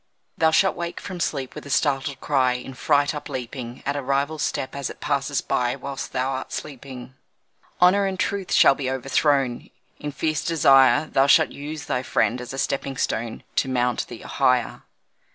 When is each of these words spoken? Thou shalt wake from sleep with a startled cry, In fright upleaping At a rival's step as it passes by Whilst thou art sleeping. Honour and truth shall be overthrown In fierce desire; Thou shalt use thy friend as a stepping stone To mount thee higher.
Thou 0.35 0.49
shalt 0.49 0.75
wake 0.75 0.99
from 0.99 1.19
sleep 1.19 1.53
with 1.53 1.63
a 1.67 1.69
startled 1.69 2.19
cry, 2.19 2.53
In 2.53 2.73
fright 2.73 3.13
upleaping 3.13 3.83
At 3.85 3.95
a 3.95 4.01
rival's 4.01 4.41
step 4.41 4.75
as 4.75 4.89
it 4.89 4.99
passes 4.99 5.41
by 5.41 5.75
Whilst 5.75 6.11
thou 6.11 6.31
art 6.31 6.51
sleeping. 6.51 7.13
Honour 7.79 8.07
and 8.07 8.19
truth 8.19 8.51
shall 8.51 8.73
be 8.73 8.89
overthrown 8.89 9.69
In 9.99 10.11
fierce 10.11 10.43
desire; 10.43 11.05
Thou 11.05 11.27
shalt 11.27 11.51
use 11.51 11.85
thy 11.85 12.01
friend 12.01 12.41
as 12.41 12.51
a 12.51 12.57
stepping 12.57 12.97
stone 12.97 13.43
To 13.57 13.69
mount 13.69 14.07
thee 14.07 14.21
higher. 14.21 14.81